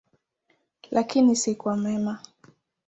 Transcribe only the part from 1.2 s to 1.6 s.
si